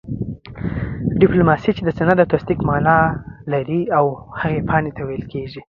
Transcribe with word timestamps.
ډيپلوماسۍ 1.21 1.71
چې 1.77 1.81
د 1.85 1.89
سند 1.99 2.17
او 2.23 2.31
تصديق 2.33 2.59
مانا 2.69 2.97
لري 3.51 3.81
او 3.97 4.05
هغې 4.41 4.59
پاڼي 4.69 4.91
ته 4.95 5.01
ويل 5.07 5.23
کيږي 5.31 5.59